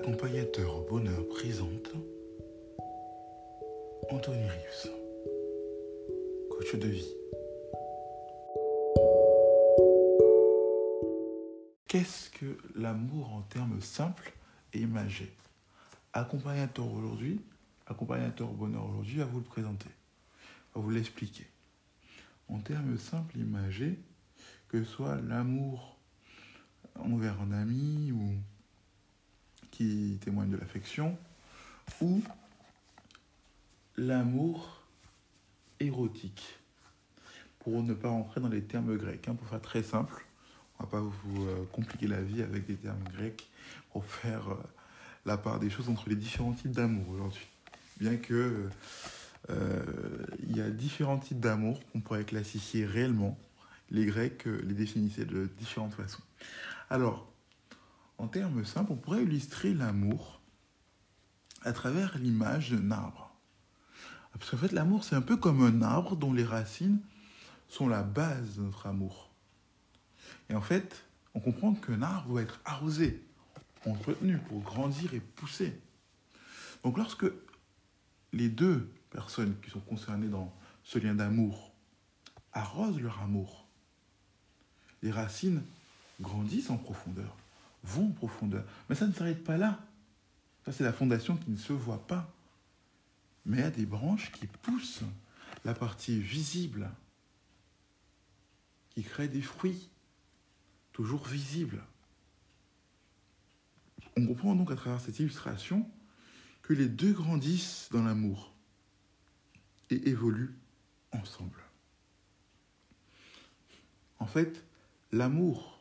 [0.00, 1.90] Accompagnateur bonheur présente
[4.08, 4.88] Anthony Rius,
[6.48, 7.14] coach de vie.
[11.88, 14.32] Qu'est-ce que l'amour en termes simples
[14.72, 15.32] et imagés?
[16.12, 17.40] Accompagnateur aujourd'hui,
[17.88, 19.90] accompagnateur bonheur aujourd'hui va vous le présenter,
[20.76, 21.48] va vous l'expliquer.
[22.48, 23.98] En termes simples et imagés,
[24.68, 25.98] que ce soit l'amour
[27.00, 28.36] envers un ami ou
[29.70, 31.16] qui témoigne de l'affection,
[32.00, 32.22] ou
[33.96, 34.82] l'amour
[35.80, 36.58] érotique.
[37.60, 40.24] Pour ne pas rentrer dans les termes grecs, hein, pour faire très simple,
[40.78, 43.48] on va pas vous euh, compliquer la vie avec des termes grecs
[43.92, 44.56] pour faire euh,
[45.26, 47.46] la part des choses entre les différents types d'amour aujourd'hui.
[47.98, 48.68] Bien que
[49.50, 49.82] euh,
[50.48, 53.36] il y a différents types d'amour qu'on pourrait classifier réellement.
[53.90, 56.22] Les Grecs les définissaient de différentes façons.
[56.90, 57.26] Alors,
[58.18, 60.40] en termes simples, on pourrait illustrer l'amour
[61.62, 63.34] à travers l'image d'un arbre.
[64.32, 67.00] Parce qu'en fait, l'amour, c'est un peu comme un arbre dont les racines
[67.68, 69.30] sont la base de notre amour.
[70.48, 73.24] Et en fait, on comprend qu'un arbre doit être arrosé,
[73.86, 75.80] entretenu pour grandir et pousser.
[76.84, 77.26] Donc lorsque
[78.32, 81.72] les deux personnes qui sont concernées dans ce lien d'amour
[82.52, 83.66] arrosent leur amour,
[85.02, 85.62] les racines
[86.20, 87.36] grandissent en profondeur
[87.88, 88.64] vont en profondeur.
[88.88, 89.80] Mais ça ne s'arrête pas là.
[90.64, 92.32] Ça, c'est la fondation qui ne se voit pas.
[93.46, 95.02] Mais il y a des branches qui poussent
[95.64, 96.90] la partie visible,
[98.90, 99.88] qui crée des fruits,
[100.92, 101.82] toujours visibles.
[104.16, 105.88] On comprend donc à travers cette illustration
[106.62, 108.52] que les deux grandissent dans l'amour
[109.90, 110.54] et évoluent
[111.12, 111.62] ensemble.
[114.18, 114.64] En fait,
[115.12, 115.77] l'amour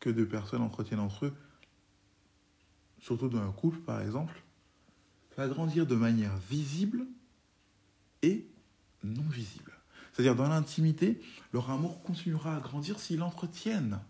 [0.00, 1.34] que deux personnes entretiennent entre eux,
[3.00, 4.42] surtout dans un couple par exemple,
[5.36, 7.06] va grandir de manière visible
[8.22, 8.46] et
[9.04, 9.72] non visible.
[10.12, 11.20] C'est-à-dire dans l'intimité,
[11.52, 14.00] leur amour continuera à grandir s'ils l'entretiennent,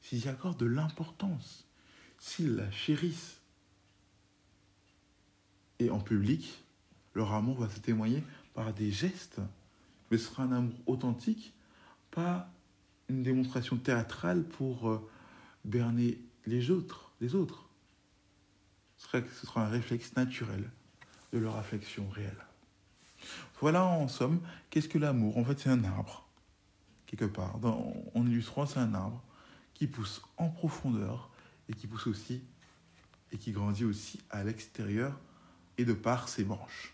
[0.00, 1.66] s'ils y accordent de l'importance,
[2.18, 3.40] s'ils la chérissent.
[5.78, 6.64] Et en public,
[7.14, 8.24] leur amour va se témoigner
[8.54, 9.40] par des gestes,
[10.10, 11.52] mais ce sera un amour authentique,
[12.10, 12.50] pas
[13.08, 15.10] une démonstration théâtrale pour euh,
[15.64, 17.68] berner les autres, les autres.
[18.96, 20.70] Ce sera, ce sera un réflexe naturel
[21.32, 22.44] de leur affection réelle.
[23.60, 25.38] Voilà en somme, qu'est-ce que l'amour?
[25.38, 26.28] En fait, c'est un arbre,
[27.06, 27.58] quelque part.
[28.14, 29.22] En illustrant, c'est un arbre
[29.74, 31.30] qui pousse en profondeur
[31.68, 32.42] et qui pousse aussi
[33.32, 35.18] et qui grandit aussi à l'extérieur
[35.76, 36.93] et de par ses branches.